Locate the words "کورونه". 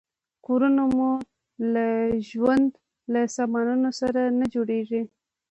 0.45-0.83